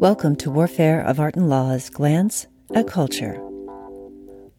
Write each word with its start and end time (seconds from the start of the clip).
Welcome 0.00 0.36
to 0.36 0.50
Warfare 0.52 1.00
of 1.00 1.18
Art 1.18 1.34
and 1.34 1.50
Law's 1.50 1.90
Glance 1.90 2.46
at 2.72 2.86
Culture. 2.86 3.34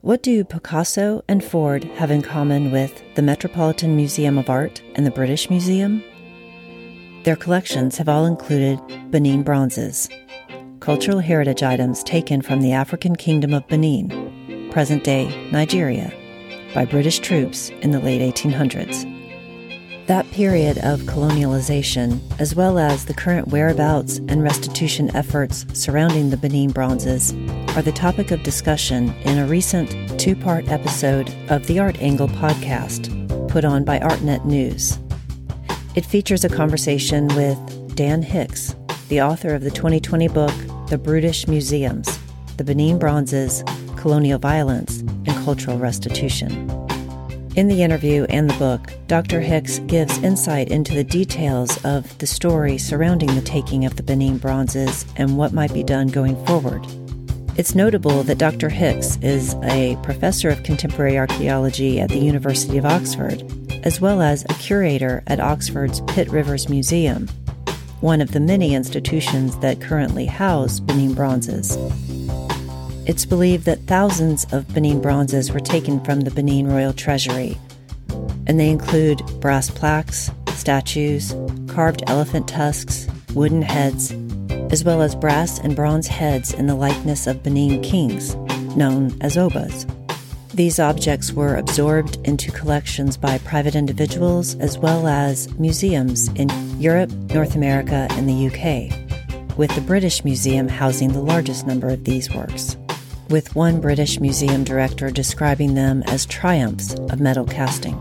What 0.00 0.20
do 0.20 0.42
Picasso 0.42 1.22
and 1.28 1.44
Ford 1.44 1.84
have 1.84 2.10
in 2.10 2.22
common 2.22 2.72
with 2.72 3.00
the 3.14 3.22
Metropolitan 3.22 3.94
Museum 3.94 4.36
of 4.36 4.50
Art 4.50 4.82
and 4.96 5.06
the 5.06 5.12
British 5.12 5.48
Museum? 5.48 6.02
Their 7.22 7.36
collections 7.36 7.98
have 7.98 8.08
all 8.08 8.26
included 8.26 8.80
Benin 9.12 9.44
bronzes, 9.44 10.08
cultural 10.80 11.20
heritage 11.20 11.62
items 11.62 12.02
taken 12.02 12.42
from 12.42 12.60
the 12.60 12.72
African 12.72 13.14
kingdom 13.14 13.54
of 13.54 13.68
Benin, 13.68 14.68
present 14.72 15.04
day 15.04 15.28
Nigeria, 15.52 16.12
by 16.74 16.84
British 16.84 17.20
troops 17.20 17.68
in 17.80 17.92
the 17.92 18.00
late 18.00 18.22
1800s. 18.22 19.17
That 20.08 20.30
period 20.30 20.78
of 20.78 21.02
colonialization, 21.02 22.22
as 22.40 22.54
well 22.54 22.78
as 22.78 23.04
the 23.04 23.12
current 23.12 23.48
whereabouts 23.48 24.16
and 24.28 24.42
restitution 24.42 25.14
efforts 25.14 25.66
surrounding 25.74 26.30
the 26.30 26.38
Benin 26.38 26.70
bronzes, 26.70 27.34
are 27.76 27.82
the 27.82 27.92
topic 27.92 28.30
of 28.30 28.42
discussion 28.42 29.10
in 29.24 29.36
a 29.36 29.46
recent 29.46 30.18
two 30.18 30.34
part 30.34 30.66
episode 30.70 31.28
of 31.50 31.66
the 31.66 31.78
Art 31.78 32.00
Angle 32.00 32.28
podcast 32.28 33.10
put 33.50 33.66
on 33.66 33.84
by 33.84 33.98
ArtNet 33.98 34.46
News. 34.46 34.98
It 35.94 36.06
features 36.06 36.42
a 36.42 36.48
conversation 36.48 37.28
with 37.36 37.94
Dan 37.94 38.22
Hicks, 38.22 38.74
the 39.10 39.20
author 39.20 39.54
of 39.54 39.60
the 39.60 39.70
2020 39.70 40.26
book 40.28 40.54
The 40.88 40.96
Brutish 40.96 41.46
Museums 41.46 42.18
The 42.56 42.64
Benin 42.64 42.98
Bronzes, 42.98 43.62
Colonial 43.96 44.38
Violence, 44.38 45.00
and 45.00 45.34
Cultural 45.44 45.76
Restitution. 45.76 46.77
In 47.58 47.66
the 47.66 47.82
interview 47.82 48.24
and 48.28 48.48
the 48.48 48.56
book, 48.56 48.92
Dr. 49.08 49.40
Hicks 49.40 49.80
gives 49.80 50.22
insight 50.22 50.68
into 50.68 50.94
the 50.94 51.02
details 51.02 51.84
of 51.84 52.16
the 52.18 52.26
story 52.28 52.78
surrounding 52.78 53.34
the 53.34 53.40
taking 53.40 53.84
of 53.84 53.96
the 53.96 54.02
Benin 54.04 54.38
bronzes 54.38 55.04
and 55.16 55.36
what 55.36 55.52
might 55.52 55.74
be 55.74 55.82
done 55.82 56.06
going 56.06 56.36
forward. 56.46 56.86
It's 57.56 57.74
notable 57.74 58.22
that 58.22 58.38
Dr. 58.38 58.68
Hicks 58.68 59.18
is 59.22 59.56
a 59.64 59.98
professor 60.04 60.48
of 60.50 60.62
contemporary 60.62 61.18
archaeology 61.18 61.98
at 61.98 62.10
the 62.10 62.20
University 62.20 62.78
of 62.78 62.86
Oxford, 62.86 63.42
as 63.84 64.00
well 64.00 64.22
as 64.22 64.44
a 64.44 64.54
curator 64.54 65.24
at 65.26 65.40
Oxford's 65.40 66.00
Pitt 66.02 66.28
Rivers 66.28 66.68
Museum, 66.68 67.26
one 68.00 68.20
of 68.20 68.30
the 68.30 68.38
many 68.38 68.72
institutions 68.72 69.58
that 69.58 69.80
currently 69.80 70.26
house 70.26 70.78
Benin 70.78 71.12
bronzes. 71.12 71.76
It's 73.08 73.24
believed 73.24 73.64
that 73.64 73.86
thousands 73.86 74.44
of 74.52 74.68
Benin 74.74 75.00
bronzes 75.00 75.50
were 75.50 75.60
taken 75.60 76.04
from 76.04 76.20
the 76.20 76.30
Benin 76.30 76.66
Royal 76.66 76.92
Treasury, 76.92 77.56
and 78.46 78.60
they 78.60 78.68
include 78.68 79.22
brass 79.40 79.70
plaques, 79.70 80.30
statues, 80.48 81.34
carved 81.68 82.02
elephant 82.06 82.46
tusks, 82.46 83.06
wooden 83.32 83.62
heads, 83.62 84.12
as 84.70 84.84
well 84.84 85.00
as 85.00 85.14
brass 85.14 85.58
and 85.58 85.74
bronze 85.74 86.06
heads 86.06 86.52
in 86.52 86.66
the 86.66 86.74
likeness 86.74 87.26
of 87.26 87.42
Benin 87.42 87.80
kings, 87.80 88.34
known 88.76 89.16
as 89.22 89.36
obas. 89.36 89.88
These 90.52 90.78
objects 90.78 91.32
were 91.32 91.56
absorbed 91.56 92.18
into 92.24 92.52
collections 92.52 93.16
by 93.16 93.38
private 93.38 93.74
individuals 93.74 94.54
as 94.56 94.76
well 94.76 95.06
as 95.06 95.50
museums 95.54 96.28
in 96.34 96.50
Europe, 96.78 97.10
North 97.32 97.54
America, 97.54 98.06
and 98.10 98.28
the 98.28 98.48
UK, 98.48 99.56
with 99.56 99.74
the 99.74 99.80
British 99.80 100.24
Museum 100.24 100.68
housing 100.68 101.14
the 101.14 101.22
largest 101.22 101.66
number 101.66 101.88
of 101.88 102.04
these 102.04 102.30
works 102.34 102.76
with 103.28 103.54
one 103.54 103.80
British 103.80 104.20
museum 104.20 104.64
director 104.64 105.10
describing 105.10 105.74
them 105.74 106.02
as 106.06 106.26
triumphs 106.26 106.94
of 106.94 107.20
metal 107.20 107.44
casting. 107.44 107.96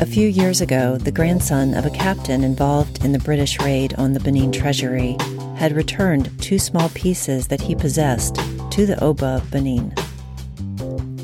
A 0.00 0.06
few 0.06 0.28
years 0.28 0.60
ago, 0.60 0.96
the 0.96 1.10
grandson 1.10 1.74
of 1.74 1.84
a 1.84 1.90
captain 1.90 2.44
involved 2.44 3.04
in 3.04 3.12
the 3.12 3.18
British 3.18 3.58
raid 3.60 3.94
on 3.94 4.12
the 4.12 4.20
Benin 4.20 4.52
treasury 4.52 5.16
had 5.56 5.72
returned 5.72 6.30
two 6.40 6.58
small 6.58 6.88
pieces 6.90 7.48
that 7.48 7.60
he 7.60 7.74
possessed 7.74 8.36
to 8.70 8.86
the 8.86 8.96
Oba 9.02 9.26
of 9.26 9.50
Benin. 9.50 9.92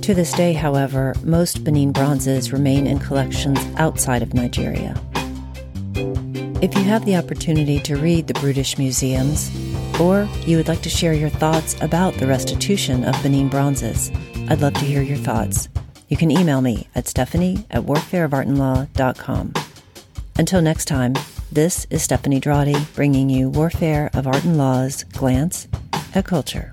To 0.00 0.12
this 0.12 0.32
day, 0.32 0.52
however, 0.52 1.14
most 1.22 1.62
Benin 1.62 1.92
bronzes 1.92 2.52
remain 2.52 2.86
in 2.86 2.98
collections 2.98 3.60
outside 3.76 4.22
of 4.22 4.34
Nigeria. 4.34 5.00
If 6.60 6.74
you 6.74 6.82
have 6.84 7.04
the 7.04 7.16
opportunity 7.16 7.78
to 7.80 7.96
read 7.96 8.26
the 8.26 8.34
Brutish 8.34 8.76
museums, 8.76 9.50
or 10.00 10.28
you 10.46 10.56
would 10.56 10.68
like 10.68 10.82
to 10.82 10.88
share 10.88 11.12
your 11.12 11.30
thoughts 11.30 11.76
about 11.80 12.14
the 12.14 12.26
restitution 12.26 13.04
of 13.04 13.20
Benin 13.22 13.48
bronzes, 13.48 14.10
I'd 14.48 14.60
love 14.60 14.74
to 14.74 14.84
hear 14.84 15.02
your 15.02 15.16
thoughts. 15.16 15.68
You 16.08 16.16
can 16.16 16.30
email 16.30 16.60
me 16.60 16.88
at 16.94 17.08
stephanie 17.08 17.66
at 17.70 17.82
warfareofartandlaw.com. 17.82 19.54
Until 20.36 20.62
next 20.62 20.84
time, 20.86 21.14
this 21.52 21.86
is 21.90 22.02
Stephanie 22.02 22.40
Drawdy 22.40 22.94
bringing 22.94 23.30
you 23.30 23.48
Warfare 23.48 24.10
of 24.14 24.26
Art 24.26 24.44
and 24.44 24.58
Law's 24.58 25.04
Glance 25.04 25.68
at 26.14 26.24
Culture. 26.24 26.72